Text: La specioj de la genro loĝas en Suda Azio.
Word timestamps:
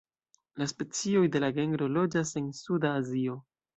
La 0.61 0.67
specioj 0.71 1.21
de 1.35 1.41
la 1.43 1.49
genro 1.59 1.91
loĝas 2.01 2.33
en 2.43 2.49
Suda 2.61 2.95
Azio. 3.03 3.37